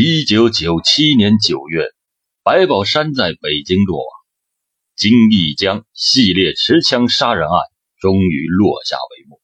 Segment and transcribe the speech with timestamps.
[0.00, 1.88] 一九九七年九月，
[2.44, 4.06] 白宝山在北京落网，
[4.94, 7.62] 金义江系列持枪杀人案
[8.00, 9.40] 终于落下帷幕。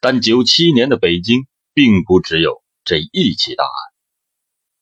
[0.00, 3.72] 但九七年的北京并不只有这一起大案，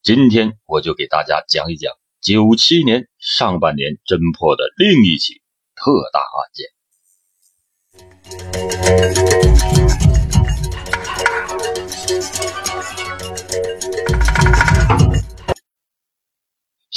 [0.02, 5.40] 今天我就给大家讲一讲九七年上半年侦破的另一起
[5.74, 6.66] 特大案件。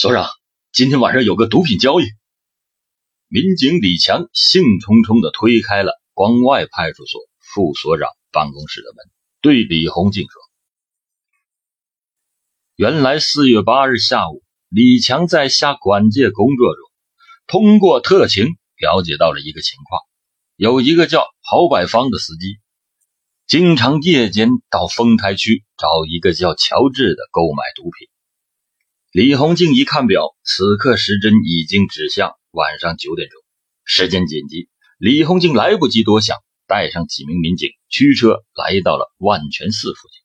[0.02, 0.30] 所长，
[0.72, 2.06] 今天晚上有个毒品交易。
[3.28, 10.42] 民警李强兴冲冲地推开了关外派出所副所长办公室的门，对李红静说
[12.78, 16.82] ：“原来四月八日下午，李强在下管界工作中，
[17.48, 18.46] 通过特情
[18.78, 20.02] 了解到了一个情况：
[20.56, 22.60] 有一个叫郝百芳的司机，
[23.48, 28.08] 经常夜间到丰台区找一个叫乔治的购买毒品。”
[29.12, 33.42] 李红静一看表，此刻时针已经指向晚上九点钟，
[33.84, 34.70] 时间紧急。
[35.00, 40.22] 李红静来不及多想，带上几名民警，驱车来到了万泉寺附近。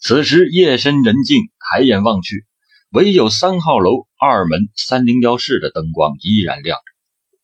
[0.00, 2.46] 此时夜深人静，抬眼望去，
[2.90, 7.38] 唯有三号楼二门三零幺室的灯光依然亮着，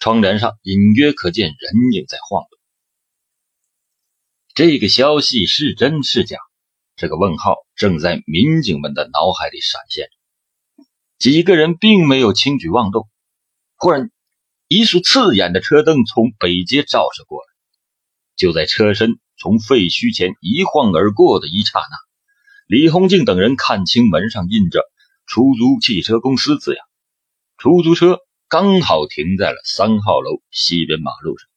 [0.00, 2.58] 窗帘上隐约可见人影在晃动。
[4.52, 6.36] 这个消息是真是假？
[6.96, 10.06] 这个问号正在民警们的脑海里闪现，
[11.18, 13.08] 几个人并没有轻举妄动。
[13.74, 14.12] 忽然，
[14.68, 17.46] 一束刺眼的车灯从北街照射过来。
[18.36, 21.96] 就在车身从废墟前一晃而过的一刹那，
[22.68, 24.80] 李红静等人看清门上印着
[25.26, 26.86] “出租汽车公司”字样。
[27.58, 31.48] 出租车刚好停在了三号楼西边马路上。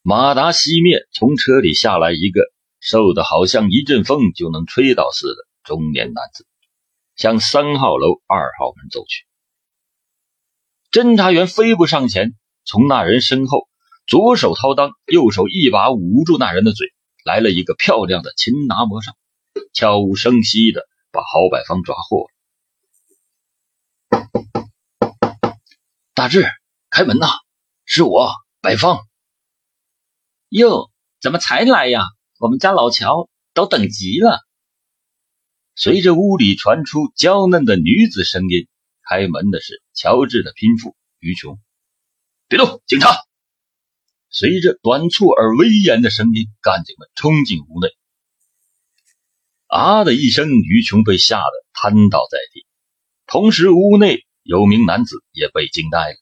[0.00, 2.55] 马达熄灭，从车里下来一个。
[2.88, 6.46] 瘦的好像一阵风就能吹倒似的中年男子，
[7.16, 9.26] 向三号楼二号门走去。
[10.92, 13.66] 侦查员飞步上前，从那人身后
[14.06, 16.94] 左手掏裆，右手一把捂住那人的嘴，
[17.24, 19.16] 来了一个漂亮的擒拿模上，
[19.72, 22.30] 悄无声息的把郝百芳抓获了。
[26.14, 26.46] 大志，
[26.88, 27.26] 开门呐！
[27.84, 29.00] 是我，百芳。
[30.50, 32.04] 哟，怎么才来呀？
[32.38, 34.40] 我们家老乔都等急了。
[35.74, 38.68] 随着屋里传出娇嫩的女子声音，
[39.02, 41.58] 开门的是乔治的拼妇于琼。
[42.48, 43.08] 别动，警察！
[44.28, 47.88] 随着短促而威严的声音，干警们冲进屋内。
[49.66, 52.66] 啊的一声，于琼被吓得瘫倒在地，
[53.26, 56.16] 同时屋内有名男子也被惊呆了。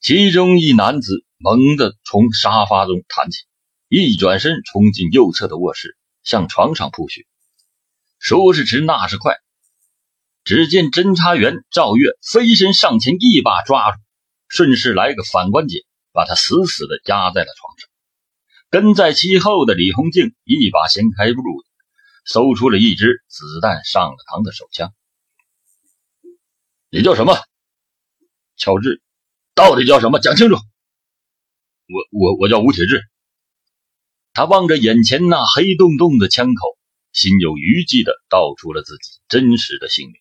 [0.00, 3.44] 其中一男子猛地从沙发中弹起。
[3.88, 7.26] 一转身，冲进右侧的卧室，向床上扑去。
[8.18, 9.36] 说是迟，那是快。
[10.42, 13.98] 只见侦查员赵月飞身上前，一把抓住，
[14.48, 17.88] 顺势来个反关节，把他死死的压在了床上。
[18.70, 21.68] 跟在其后的李红静一把掀开褥子，
[22.24, 24.92] 搜出了一支子弹上了膛的手枪。
[26.90, 27.36] 你叫什么？
[28.56, 29.02] 乔治，
[29.54, 30.18] 到底叫什么？
[30.18, 30.54] 讲清楚。
[30.54, 33.02] 我我我叫吴铁志。
[34.34, 36.76] 他望着眼前那黑洞洞的枪口，
[37.12, 40.16] 心有余悸地道出了自己真实的姓名。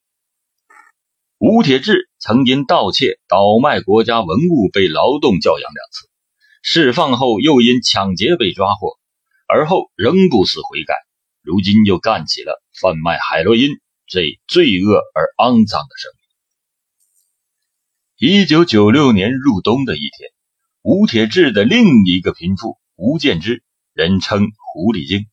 [1.40, 6.08] 吴铁志曾因盗窃、倒卖国家文物被劳动教养两次，
[6.62, 9.00] 释放后又因抢劫被抓获，
[9.48, 10.94] 而后仍不思悔改，
[11.42, 13.72] 如今又干起了贩卖海洛因
[14.06, 16.12] 这罪恶而肮脏的生
[18.20, 18.28] 意。
[18.28, 20.30] 一九九六年入冬的一天，
[20.84, 23.64] 吴铁志的另一个贫妇吴建之。
[23.94, 25.28] 人称狐狸精，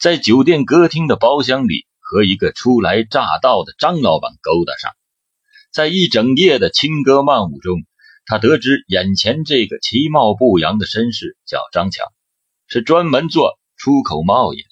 [0.00, 4.90] 在酒店歌厅的包厢里和一个初来乍到的张老板勾搭上，
[5.72, 7.78] 在一整夜的轻歌曼舞中，
[8.24, 12.04] 他得知眼前这个其貌不扬的绅士叫张强，
[12.66, 14.68] 是专门做出口贸易的。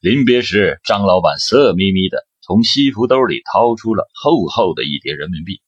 [0.00, 5.60] 临别时，张老板色眯眯的从西服兜里掏出了厚厚的一叠人民币，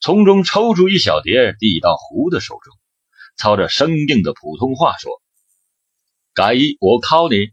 [0.00, 2.74] 从中抽出一小叠递到胡的手中，
[3.36, 5.20] 操着生硬的普通话说。
[6.32, 7.50] 改一，我靠你！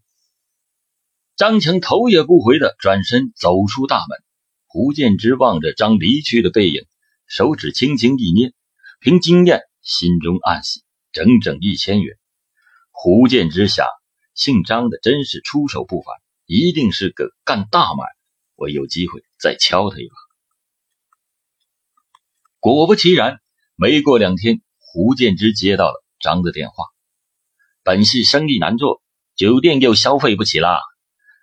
[1.36, 4.24] 张强头也不回的转身走出大门。
[4.68, 6.86] 胡建之望着张离去的背影，
[7.26, 8.54] 手指轻轻一捏，
[9.00, 12.20] 凭经验，心中暗喜，整整一千元。
[12.92, 13.88] 胡建之想，
[14.36, 16.16] 姓张的真是出手不凡，
[16.46, 18.04] 一定是个干大买卖。
[18.56, 20.16] 我有机会再敲他一把。
[22.60, 23.40] 果不其然，
[23.76, 26.86] 没过两天，胡建之接到了张的电话。
[27.88, 29.02] 本系生意难做，
[29.38, 30.82] 酒店又消费不起了，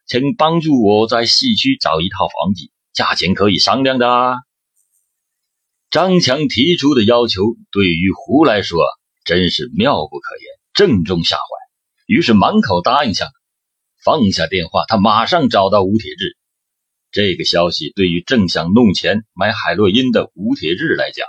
[0.07, 4.07] 请帮助我在市区找一套房子，价钱可以商量的。
[4.07, 4.35] 啊。
[5.91, 8.79] 张强提出的要求对于胡来说
[9.25, 10.45] 真是妙不可言，
[10.75, 11.43] 正中下怀，
[12.05, 13.31] 于是满口答应下来。
[14.05, 16.37] 放下电话，他马上找到吴铁志。
[17.11, 21.27] 这个消息对于正想弄钱买海洛因的吴铁志来讲，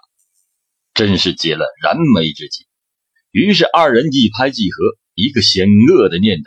[0.93, 2.65] 真是解了燃眉之急。
[3.31, 4.77] 于是二人一拍即合，
[5.15, 6.43] 一个险恶的念头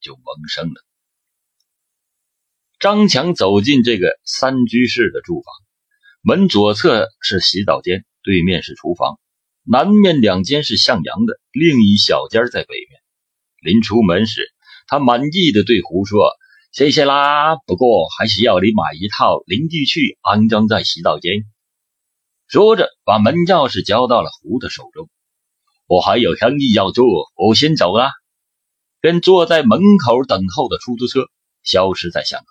[0.00, 0.84] 就萌生了。
[2.78, 5.52] 张强走进这个三居室的住房，
[6.22, 9.18] 门左侧是洗澡间，对面是厨房，
[9.64, 13.00] 南面两间是向阳的，另一小间在北面。
[13.60, 14.52] 临出门时。
[14.92, 16.32] 他满意的对胡说
[16.74, 21.44] ：“谢谢啦，不过还是要你买一套淋浴器安装在洗澡间。”
[22.50, 25.08] 说着，把门钥匙交到了胡的手中。
[25.90, 27.04] 我还有生意要做，
[27.34, 28.12] 我先走了。
[29.00, 31.22] 便坐在门口等候的出租车
[31.64, 32.46] 消失在巷口。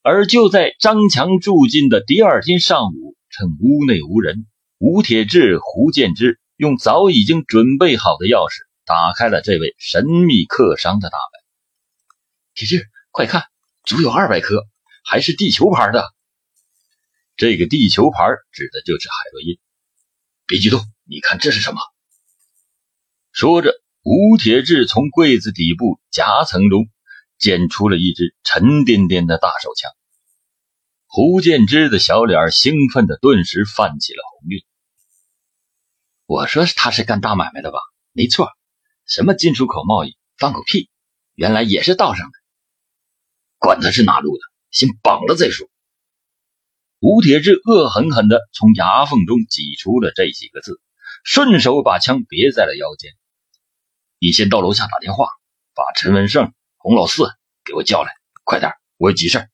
[0.00, 4.46] 而就在张强住进的第二天上午，趁屋内无人，
[4.78, 8.60] 吴铁志、胡建之用早已经准备好的钥匙。
[8.84, 11.40] 打开了这位神秘客商的大门。
[12.54, 13.42] 铁志，快看，
[13.82, 14.62] 足有二百颗，
[15.04, 16.04] 还是地球牌的。
[17.34, 19.58] 这个地球牌指的就是海洛因。
[20.50, 21.80] 别激动，你看这是什么？
[23.30, 26.88] 说着，吴铁志从柜子底部夹层中
[27.38, 29.92] 捡出了一支沉甸甸的大手枪。
[31.06, 34.60] 胡建之的小脸兴奋的顿时泛起了红晕。
[36.26, 37.78] 我说他是干大买卖的吧？
[38.10, 38.48] 没错。
[39.06, 40.90] 什么进出口贸易，放狗屁！
[41.34, 42.32] 原来也是道上的，
[43.58, 44.42] 管他是哪路的，
[44.72, 45.68] 先绑了再说。
[47.00, 50.82] 吴铁志恶狠狠地从牙缝中挤出了这几个字，
[51.24, 53.12] 顺手把枪别在了腰间。
[54.18, 55.24] 你先到楼下打电话，
[55.74, 57.30] 把陈文胜、洪老四
[57.64, 58.12] 给我叫来，
[58.44, 59.48] 快点，我有急事。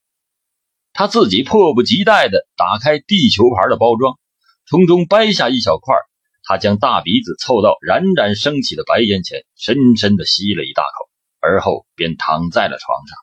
[0.92, 4.18] 他自己迫不及待地打开地球牌的包装，
[4.66, 5.94] 从中掰下一小块。
[6.42, 13.18] 他将大鼻子凑到冉冉升起的白烟前，深深的吸了一大口，而后便躺在了床上。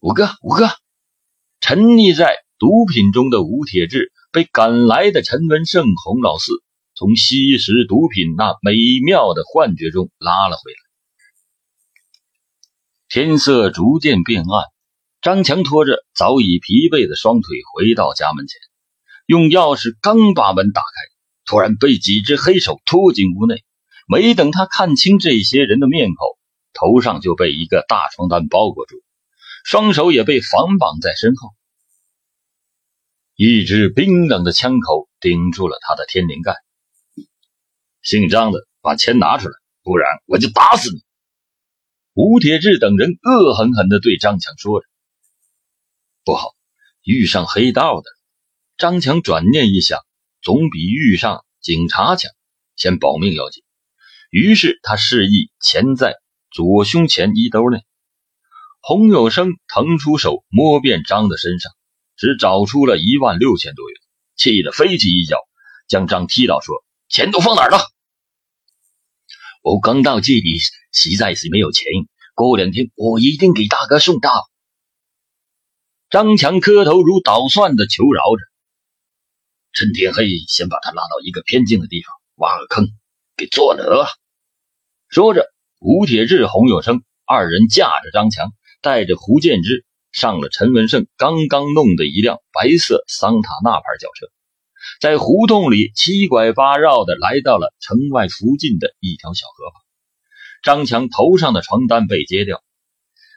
[0.00, 0.68] 五哥，五哥，
[1.60, 6.52] 沉溺在毒品中的吴铁志被赶来的陈文胜、洪老四
[6.94, 8.74] 从吸食毒品那美
[9.04, 10.78] 妙的幻觉中拉了回来。
[13.08, 14.64] 天色逐渐变暗，
[15.22, 18.60] 张强拖着早已疲惫的双腿回到家门前，
[19.26, 20.86] 用钥匙刚把门打开。
[21.44, 23.64] 突然被几只黑手拖进屋内，
[24.06, 26.36] 没等他看清这些人的面孔，
[26.74, 28.96] 头上就被一个大床单包裹住，
[29.68, 31.50] 双手也被反绑在身后。
[33.34, 36.54] 一支冰冷的枪口顶住了他的天灵盖。
[38.00, 41.02] 姓张的，把钱拿出来，不然我就打死你！
[42.14, 44.86] 吴铁志等人恶狠狠地对张强说着。
[46.24, 46.54] 不好，
[47.02, 48.08] 遇上黑道的。
[48.78, 50.00] 张强转念一想。
[50.40, 52.32] 总比遇上警察强，
[52.74, 53.62] 先保命要紧。
[54.30, 56.16] 于是他示意钱在
[56.50, 57.84] 左胸前衣兜内。
[58.88, 61.70] 洪有生腾出手摸遍张的身上，
[62.16, 64.00] 只找出了一万六千多元，
[64.34, 65.36] 气得飞起一脚，
[65.88, 66.74] 将张踢倒，说
[67.06, 67.76] ：“钱都放哪儿了？”
[69.62, 71.84] 我刚到这里，实在是没有钱。
[72.34, 74.30] 过两天我一定给大哥送到。
[76.08, 78.42] 张强磕头如捣蒜的求饶着。
[79.74, 82.88] 趁天黑，先把他拉到一个偏静的地方，挖个坑，
[83.36, 84.08] 给做了。
[85.10, 85.44] 说着，
[85.78, 94.26] 吴铁志、洪有生二人架着张强，带着胡建之上了陈文胜刚刚弄的一辆白色桑塔纳牌轿车，
[95.00, 99.82] 在胡同里七拐八绕的来到了城外附近的一条小河旁。
[100.62, 102.62] 张强头上的床单被揭掉，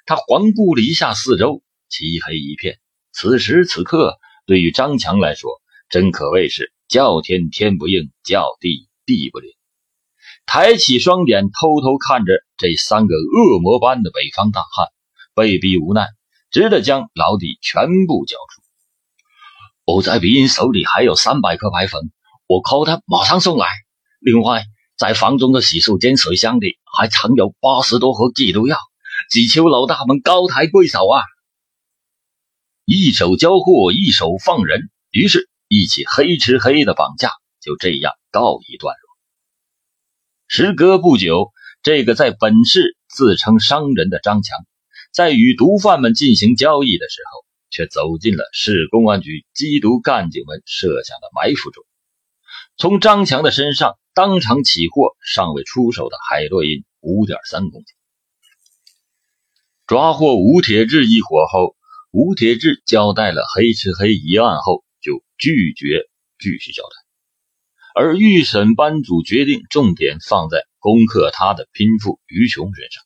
[0.06, 2.80] 他环顾了一下四周，漆黑一片。
[3.12, 9.52] 此时此刻，对于张强来说，真可谓是叫天天不应，叫地地不灵。
[10.46, 14.88] 抬起双眼，偷偷看着这三个恶魔般的北方大汉，
[15.42, 16.08] 被逼无奈，
[16.52, 18.62] 只得将老底全部交出。
[19.86, 22.12] 我在别人手里还有三百颗白粉，
[22.46, 23.68] 我 call 他马上送来。
[24.20, 24.66] 另外，
[24.98, 28.78] 在房中的洗漱间水箱里还藏有八十多盒解毒药，
[29.30, 31.24] 只求老大们高抬贵手啊！
[32.86, 35.50] 一手交货，一手放人，于是。
[35.74, 37.32] 一起黑吃黑的绑架
[37.62, 39.02] 就这样告一段落。
[40.50, 44.66] 时隔不久，这个在本市自称商人的张强，
[45.12, 51.84] 在与毒贩们进行交易的时候，却走进了市公安局缉毒干警们设下的埋伏中。
[52.78, 57.96] 从张强的身上当场起获尚未出手的海洛因五点三公斤。
[59.86, 61.76] 抓获吴铁志一伙后，
[62.12, 66.90] 吴铁志交代了黑吃黑一案后，就拒绝继续交代。
[67.94, 73.04] 而预审班主决定重点放在攻克他的拼妇于琼身上。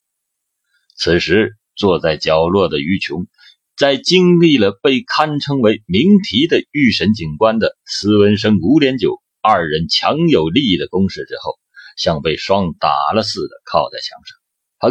[0.96, 3.27] 此时，坐在角落的于琼，
[3.75, 11.60] 在经历了被堪称为名题的御审警官的斯文生、吴连九二人强有力的攻势之后，
[11.98, 14.38] 像被霜打了似的靠在墙上，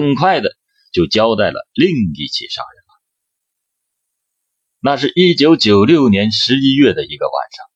[0.01, 0.55] 很快的
[0.93, 2.95] 就交代了另一起杀人案。
[4.81, 7.67] 那是一九九六年十一月的一个晚上，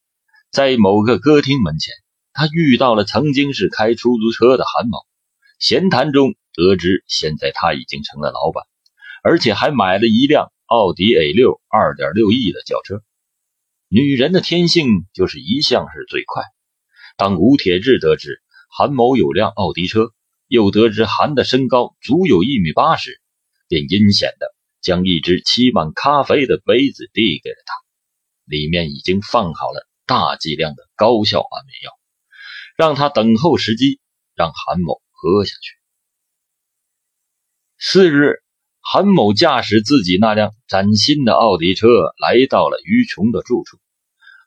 [0.53, 1.95] 在某个歌厅门前。
[2.35, 4.99] 他遇到了曾经是开出租车的韩某，
[5.59, 8.63] 闲谈中得知现在他已经成了老板，
[9.29, 13.03] 而且还买了一辆奥迪 A 六二点六亿的轿车。
[13.87, 16.43] 女人的天性就是一向是最快。
[17.19, 20.15] 当吴铁志得知韩某有辆奥迪车，
[20.47, 23.21] 又得知韩的身高足有一米八时，
[23.69, 24.47] 便阴险的
[24.81, 27.75] 将一只沏满咖啡的杯子递给了他，
[28.47, 31.91] 里面已经放好了大剂量的高效安眠药。
[32.79, 34.01] 让他等候时机，
[34.35, 35.75] 让韩某喝下去。
[37.79, 38.43] 次日，
[38.91, 43.77] 韩某驾驶自己那辆崭新的奥迪车来到了于琼的住处，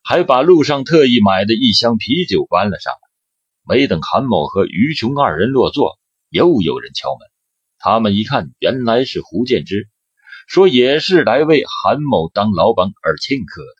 [0.04, 3.00] 还把路上特意买的一箱啤酒搬了上来。
[3.76, 7.28] 没等韩某和于琼二人落座，又有人敲门。
[7.78, 9.88] 他们一看，原来是胡建之，
[10.48, 13.76] 说也是来为韩某当老板而请客的。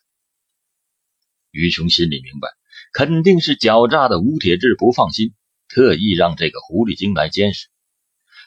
[1.50, 2.48] 于琼心里明白。
[2.92, 5.34] 肯定是狡诈的吴铁志不放心，
[5.68, 7.66] 特意让这个狐狸精来监视。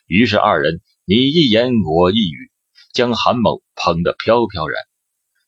[0.08, 2.52] 于是二人你一言我一语，
[2.92, 4.84] 将韩某捧得飘飘然。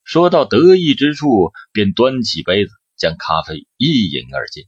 [0.04, 4.66] 说到得意之处，便端起杯子，将咖啡一饮而尽。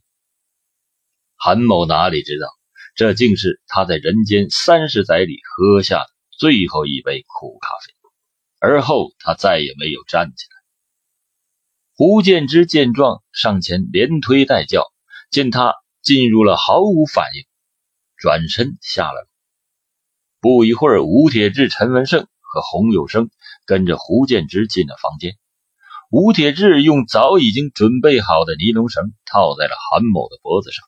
[1.36, 2.48] 韩某哪里知道，
[2.96, 7.94] 这竟是他在人间三十载里喝下的最后一杯苦咖啡。
[8.58, 10.56] 而后他再也没有站起来。
[11.94, 14.86] 胡建之见状，上前连推带叫，
[15.30, 17.46] 见他进入了毫无反应，
[18.16, 19.29] 转身下了楼。
[20.40, 23.28] 不一会儿，吴铁志、陈文胜和洪有生
[23.66, 25.36] 跟着胡建之进了房间。
[26.10, 30.84] 吴铁志用早已经准备好的尼龙绳套在了韩某的脖子上。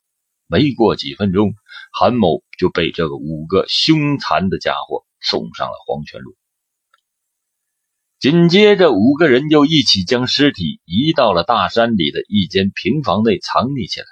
[0.47, 1.55] 没过几分钟，
[1.93, 6.35] 韩某就被这个五个凶残的家伙送上了黄泉路。
[8.19, 14.07] 紧接着，五个人又一起将尸体移到了大山里的一间平房内藏匿起来，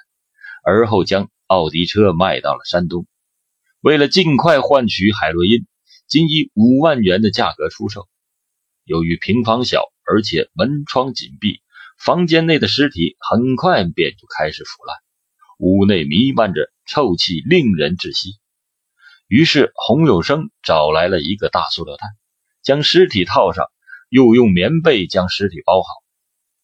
[0.63, 3.05] 而后将奥迪车卖到了山东。
[3.81, 5.65] 为了尽快换取海洛因，
[6.07, 8.07] 仅以五万元的价格出售。
[8.83, 11.61] 由于平房小，而且门窗紧闭，
[11.99, 14.97] 房间内的尸体很快便就开始腐烂，
[15.57, 18.39] 屋内弥漫着臭气，令人窒息。
[19.27, 22.05] 于是，洪有生找来了一个大塑料袋，
[22.63, 23.65] 将尸体套上。
[24.13, 25.87] 又用棉被将尸体包好，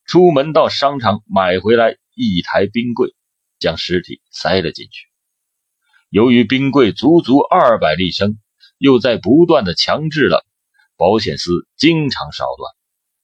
[0.03, 3.15] 出门到商场买回来一台冰柜，
[3.57, 5.07] 将尸体塞了进去。
[6.09, 8.37] 由于冰柜足足二百立升，
[8.77, 10.45] 又在不断的强制了
[10.97, 12.73] 保险丝，经常烧断。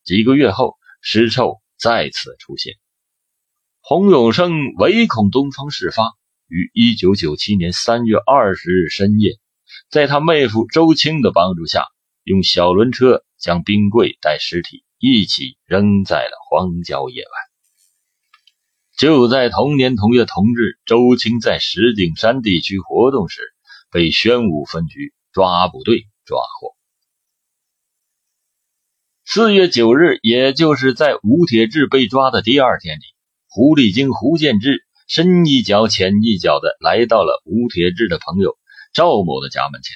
[0.04, 2.76] 几个月后，尸臭再次出现。
[3.82, 6.14] 洪永生唯恐东窗事发，
[6.48, 9.38] 于一九九七年三月二十日深夜，
[9.90, 11.88] 在他妹夫周青的帮助下，
[12.24, 13.24] 用小轮车。
[13.44, 17.53] 将冰柜带尸体一起扔在了荒郊野外。
[18.98, 23.42] 就在同年同月同日，周青在石景山地区活动时，
[23.92, 26.76] 被宣武分局抓捕队抓获。
[29.26, 33.04] 四月九日，也就是在吴铁志被抓的第二天里，
[33.48, 38.58] 狐狸精胡建志深一脚浅一脚的来到了吴铁志的朋友
[38.94, 39.96] 赵某的家门前。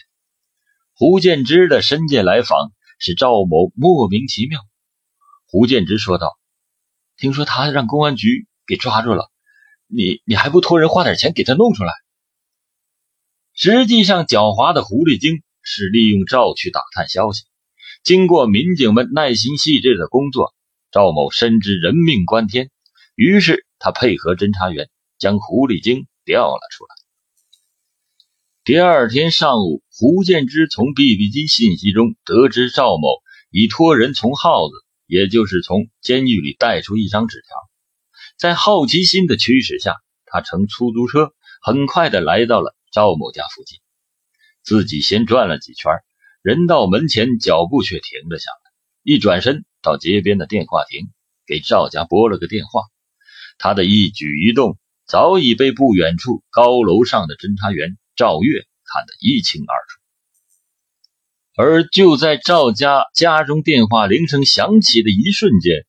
[0.93, 2.71] 胡建之的深夜来访。
[2.99, 4.59] 使赵某莫名其妙。
[5.45, 6.35] 胡建之说道
[7.15, 9.31] ：“听说他让公安局给抓住了，
[9.87, 11.93] 你你还不托人花点钱给他弄出来？”
[13.55, 17.45] 实际上，狡猾的狐狸精是利用赵去打探消息。
[18.03, 20.53] 经过民警们耐心细致的工作，
[20.91, 22.69] 赵某深知人命关天，
[23.15, 26.95] 于是他配合侦查员将狐狸精调了出来。
[28.63, 33.07] 第二天上午，胡建之从 BB 机信息中得知赵某
[33.49, 34.73] 已托人从耗子，
[35.07, 37.66] 也就是从监狱里带出一张纸条。
[38.37, 43.79] 在好奇心的驱使下，他乘出租车很快的来到了赵某家附近。
[44.63, 45.91] 自己先转了几圈，
[46.41, 48.71] 人到门前，脚步却停了下来。
[49.01, 51.07] 一转身到街边的电话亭，
[51.47, 52.81] 给赵家拨了个电话。
[53.57, 54.77] 他的一举一动
[55.07, 57.97] 早已被不远处高楼上的侦查员。
[58.15, 60.01] 赵月看得一清二楚。
[61.55, 65.85] 而就在赵家家中电话铃声响起的一瞬间，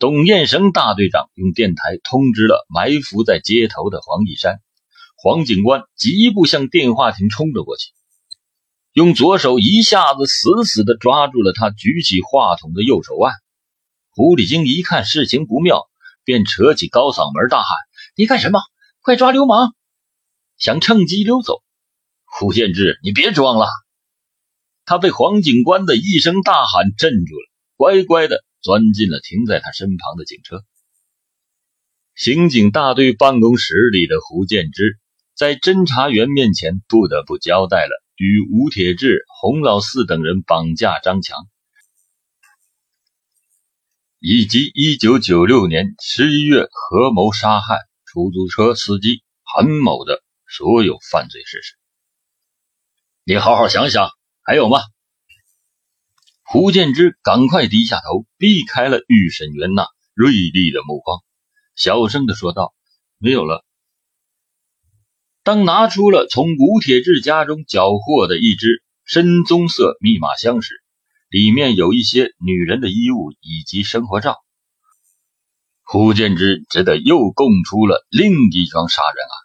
[0.00, 4.60] 董彦生大队长用电台通知了埋伏在街头的黄义山。
[5.16, 7.90] 黄警官急步向电话亭冲了过去，
[8.92, 13.34] 用左手一下子死死地抓住了他举起话筒的右手腕。
[14.10, 15.88] 狐狸精一看事情不妙，
[16.22, 17.76] 便扯起高嗓门大喊
[18.14, 18.60] ：“你干什么？
[19.00, 19.74] 快抓流氓！”
[20.58, 21.60] 想趁机溜走。
[22.24, 23.66] 胡建志，你别装了！
[24.84, 30.64] 他被黄警官的一声大喊镇住了，乖乖的钻进了停在他身旁的警车。
[32.14, 34.98] 刑警大队办公室里的胡建之，
[35.34, 41.48] 在侦查员面前不得不交代了与吴铁志、洪老四等人绑架张强，
[44.18, 51.74] 以及1996年11月合谋杀害出租车司机韩某的所有犯罪事实。
[53.24, 54.10] 你好好想想。
[54.40, 54.78] 还有吗？
[56.50, 61.20] 胡建之赶快低下头，避开了预审员那锐利的目光，
[61.76, 62.72] 小声的说道
[63.20, 63.66] ：“没有了。”
[65.44, 70.82] 当拿出了从吴铁志家中缴获的一只深棕色密码箱时，
[71.28, 74.38] 里面有一些女人的衣物以及生活照。
[75.82, 79.36] 胡建之只得又供出了另一桩杀人案。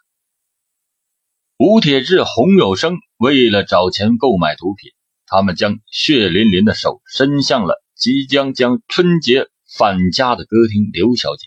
[1.58, 4.90] 吴铁志、洪有生为了找钱购买毒品，
[5.26, 11.46] 他们将血淋淋的手伸向了即将将春节返家的歌厅刘小姐。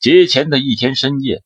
[0.00, 1.42] 节前的一天深夜，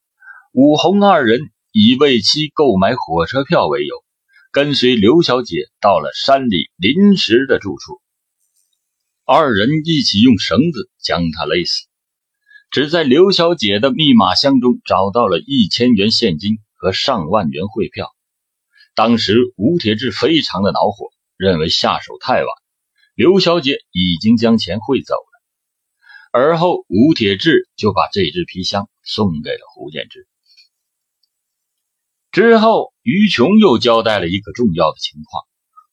[0.53, 1.41] 武红二人
[1.73, 4.05] 以为妻购买火车票为由，
[4.51, 8.01] 跟随刘小姐到了山里临时的住处。
[9.25, 11.87] 二人一起用绳子将她勒死，
[12.71, 16.59] 只在刘小姐的密码箱中找到了一千元现金。
[16.83, 18.11] 和上万元汇票，
[18.97, 21.13] 当时吴铁志非常的恼火，
[21.43, 22.47] 认为下手太晚，
[23.17, 25.43] 刘小姐已经将钱汇走了。
[26.31, 30.29] 而后吴铁志就把这只皮箱送给了胡建之。
[32.31, 35.43] 之后，于琼又交代了一个重要的情况：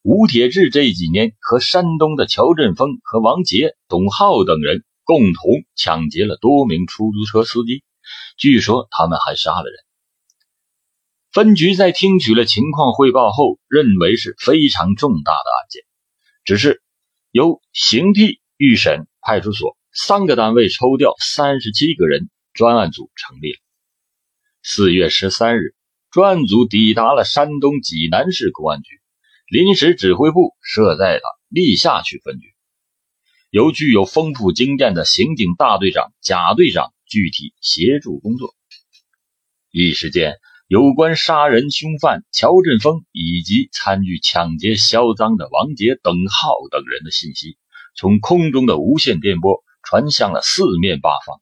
[0.03, 7.83] 吴铁志这几年和山东的乔振峰和王杰、董浩等人共同抢劫了多名出租车司机，
[8.37, 9.88] 据说他们还杀了人。
[11.31, 15.83] 分局在听取了情况汇报后，认为是非常重大的案件，
[16.43, 16.81] 只是
[17.29, 23.59] 由刑替、预审、派出所三个单位抽调三十七个人，专案组成立了。
[24.63, 25.75] 四月十三日，
[26.09, 28.99] 专案组抵达了山东济南市公安局，
[29.47, 32.55] 临时指挥部设在了历下区分局，
[33.51, 38.55] 由具有丰富经验的刑警大队长贾队长具体协助工作。
[39.69, 40.33] 一时间。
[40.69, 47.57] 有关杀人凶犯乔振峰以及参与抢劫销赃的王杰、邓浩等人的信息，
[47.95, 51.41] 从空中的无线电波传向了四面八方，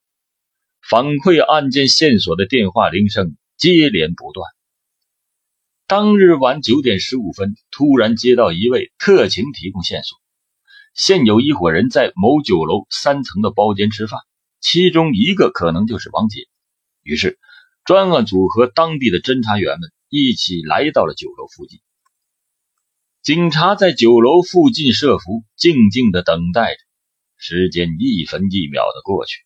[0.82, 4.50] 反馈案件线索的电话铃声接连不断。
[5.88, 10.18] 当日晚九点十五分，突然接到一位特情提供线索：
[10.94, 14.22] 现有一伙人在某酒楼三层的包间吃饭，
[14.62, 16.44] 其中一个可能就是王杰。
[17.04, 17.38] 于是。
[17.88, 21.80] 专案组和当地的侦查员们一起来到了酒楼附近。
[23.24, 26.82] 警察在酒楼附近设伏，静静的等待着。
[27.38, 29.46] 时间一分一秒的过去，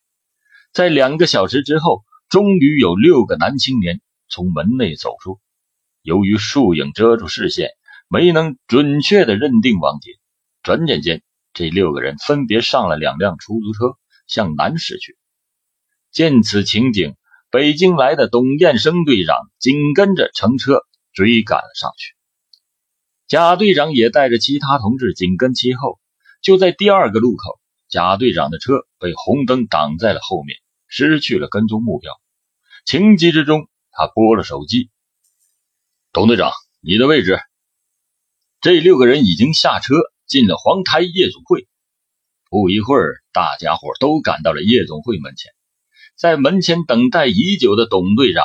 [0.72, 5.38] 在两个小时之后，终于有六个男青年从门内走出。
[6.02, 7.68] 由于树影遮住视线，
[8.08, 10.10] 没能准确的认定王杰。
[10.64, 11.22] 转眼间，
[11.54, 15.16] 这六个人分别上了两辆出租车，向南驶去。
[16.10, 17.14] 见此情景。
[17.52, 22.14] 北京来的董彦生队长紧跟着乘车追赶了上去，
[23.28, 26.00] 贾队长也带着其他同志紧跟其后。
[26.40, 27.60] 就在第二个路口，
[27.90, 32.10] 贾队长的车被红灯挡在了后面，失去了跟踪目标。
[32.86, 34.88] 情急之中，他拨了手机
[36.10, 37.38] ：“董队长，你的位置。”
[38.62, 41.68] 这六个人已经下车进了黄台夜总会。
[42.48, 45.52] 不一会儿，大家伙都赶到了夜总会门前。
[46.22, 48.44] 在门前等待已久的董队长，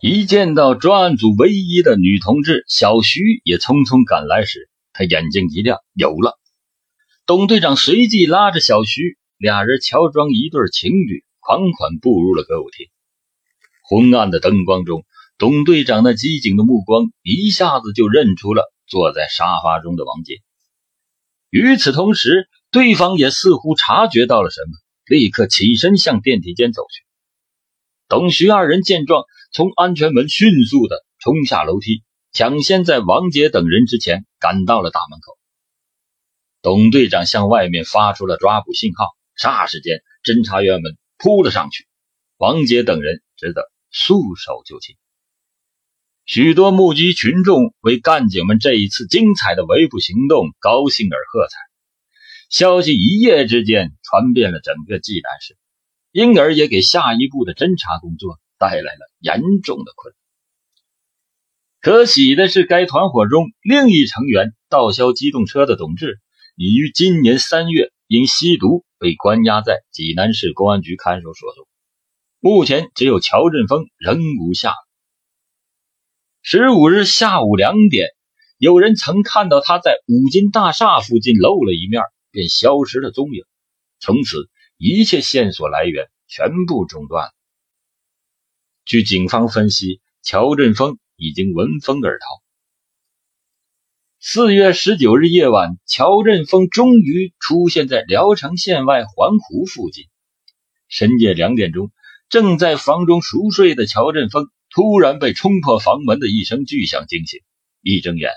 [0.00, 6.40] 一见到专案组唯一的女同志小徐也匆匆赶来时，他眼睛一亮，有了。
[7.24, 12.88] 董队长随即拉着小徐，俩人乔装一对情侣，款款步入了歌舞厅。
[13.88, 15.04] 昏暗的灯光中，
[15.38, 20.38] 董队长那机警的目光一下子就认出了坐在沙发中的王杰。
[21.50, 24.89] 与此同时，对方也似乎察觉到了什么。
[25.10, 27.04] 立刻起身向电梯间走去。
[28.06, 35.36] 董徐二人见状，从安全门迅速的冲下楼梯，抢先在王杰等人之前赶到了大门口。
[36.62, 41.88] 董队长向外面发出了抓捕信号，霎时间，侦查员们扑了上去，
[42.36, 44.94] 王杰等人只得束手就擒。
[46.24, 51.69] 许多目击群众为干警们这一次精彩的围捕行动高兴而喝彩。
[52.50, 55.56] 消息一夜之间传遍了整个济南市，
[56.10, 60.18] 因而也给下一步的侦查工作带来了严重的困难。
[61.80, 66.18] 可喜的是，该团伙中另一成员盗销机动车的董志，
[66.56, 71.68] 已于今年三月因吸毒被关押在济南市公安局看守所中。
[72.40, 74.76] 目前，只有乔振峰仍无下落。
[76.42, 78.08] 十五日下午两点，
[78.58, 83.44] 有人曾看到他在五金大厦附近露了一面，便消失了踪影。
[83.98, 87.32] 从此，一切线索来源全部中断了。
[88.84, 92.26] 据警方分析，乔振峰已经闻风而逃。
[94.18, 100.04] 四月十九日夜晚，乔振峰终于出现在聊城县外环湖附近。
[100.88, 101.90] 深夜两点钟，
[102.28, 104.50] 正在房中熟睡的乔振峰。
[104.72, 107.40] 突然被冲破房门的一声巨响惊醒，
[107.82, 108.30] 一睁眼，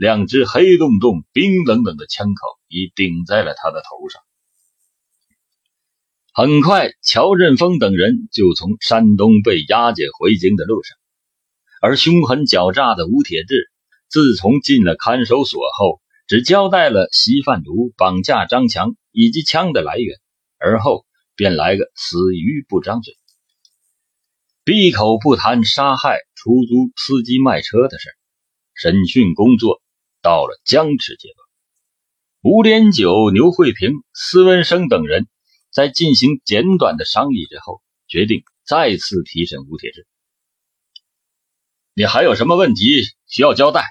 [0.00, 4.22] 两只黑洞洞、冰冷冷的枪口已顶在了他的头上。
[6.32, 10.96] 很快，乔振峰等人就从山东被押解回京的路上，
[11.82, 13.70] 而凶狠狡诈的吴铁志，
[14.08, 20.16] 自从进了看守所后，只交代了吸贩毒、绑架张强以及枪的来源，
[20.56, 21.04] 而后
[21.36, 23.12] 便来个死鱼不张嘴。
[24.64, 28.08] 闭口不谈杀害出租司机卖车的事
[28.74, 29.82] 审讯工作
[30.22, 31.46] 到了僵持阶段。
[32.42, 35.28] 吴连九、牛慧平、施文生等人
[35.70, 40.06] 在进行简短的商议之后，决定再次提审吴铁志。
[41.92, 43.84] 你还有什么问题需要交代？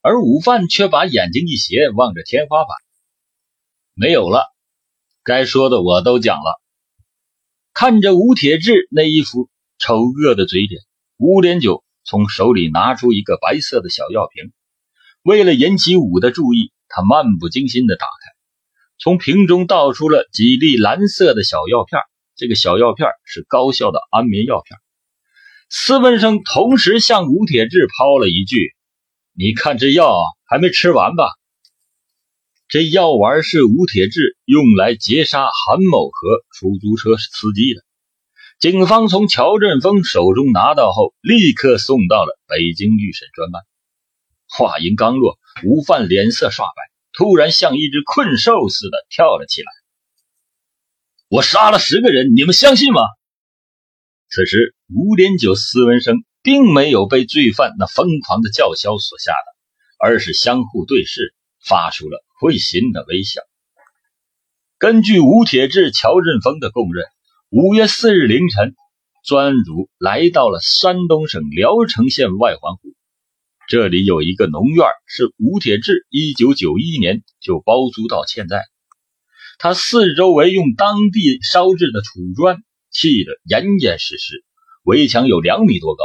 [0.00, 2.76] 而午饭却把眼睛一斜，望着天花板。
[3.94, 4.46] 没有了，
[5.22, 6.60] 该说的我都讲了。
[7.72, 9.48] 看着吴铁志那一副
[9.78, 10.82] 丑恶的嘴脸，
[11.16, 14.52] 吴连九从手里拿出一个白色的小药瓶，
[15.22, 18.32] 为了引起武的注意，他漫不经心地打开，
[18.98, 22.00] 从瓶中倒出了几粒蓝色的小药片。
[22.34, 24.76] 这个小药片是高效的安眠药片。
[25.68, 28.72] 斯文生同时向吴铁志抛了一句
[29.32, 30.12] ：“你看这药
[30.44, 31.28] 还没吃完吧？”
[32.68, 37.82] 这药丸是吴铁志用来劫杀韩某和出租车司机的。
[38.58, 43.62] 警方从乔振峰手中拿到后，立刻送到了北京预审专班。
[44.56, 49.66] 话音刚落，吴范脸色刷白，突然像一只困兽似的跳了起来
[51.28, 53.00] ：“我杀了十个人，你们相信吗？”
[54.28, 61.34] 此时，吴连九、斯文生并没有被罪犯那疯狂的叫嚣所吓倒，而是相互对视，
[61.64, 62.22] 发出了。
[62.40, 63.40] 会心的微笑。
[64.76, 67.04] 根据吴铁志、乔振峰的供认，
[67.50, 68.74] 五月四日凌晨，
[69.24, 72.80] 专案组来到了山东省聊城县外环湖，
[73.72, 78.60] 这里有一个农院，是吴铁志一九九一年就包租到现在。
[79.58, 82.58] 他四周围用当地烧制的土砖
[82.90, 84.44] 砌得严严实实，
[84.82, 86.04] 围墙有两米多高。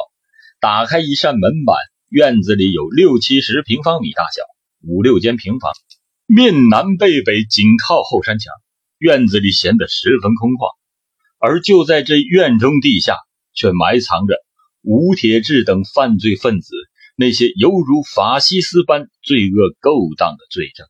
[0.61, 1.75] 打开一扇门板，
[2.07, 4.43] 院子里有六七十平方米大小，
[4.87, 5.73] 五六间平房。
[6.25, 8.53] 面南背北，紧靠后山墙，
[8.97, 10.69] 院子里显得十分空旷。
[11.37, 13.17] 而就在这院中地下，
[13.53, 14.37] 却埋藏着
[14.83, 16.73] 吴铁志等犯罪分子
[17.17, 20.87] 那些犹如法西斯般罪恶勾当的罪证。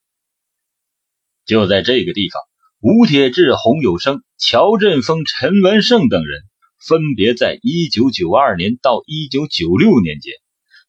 [1.45, 2.41] 就在这个地方，
[2.81, 6.41] 吴铁志、洪有生、乔振峰、陈文胜等人，
[6.85, 10.33] 分别在1992年到1996年间。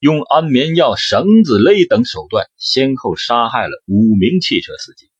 [0.00, 5.10] 用安眠药、绳子勒等手段，先后杀害了五名汽车司机，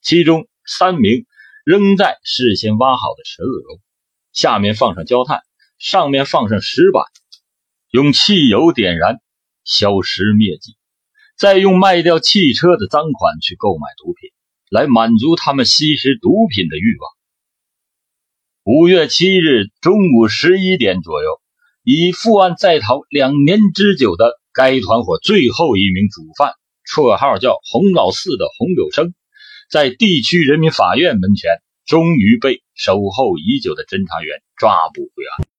[0.00, 1.26] 其中三名
[1.62, 3.80] 扔在事先挖好的池子中，
[4.32, 5.40] 下面放上焦炭，
[5.78, 7.04] 上面放上石板，
[7.90, 9.18] 用汽油点燃，
[9.64, 10.76] 消失灭迹，
[11.36, 14.30] 再用卖掉汽车的赃款去购买毒品，
[14.70, 17.10] 来满足他们吸食毒品的欲望。
[18.62, 21.40] 五月七日中午十一点左右。
[21.86, 26.54] 已负案在逃两年之久的该团伙最后一名主犯，
[26.90, 29.12] 绰号叫“洪老四”的洪有生，
[29.70, 31.50] 在地区人民法院门前，
[31.84, 35.53] 终于被守候已久的侦查员抓捕归案。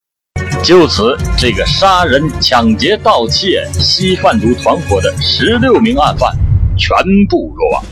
[0.63, 6.36] 就此，这个杀人、抢劫、盗窃、吸贩毒团伙的十六名案犯
[6.76, 6.98] 全
[7.30, 7.84] 部落网。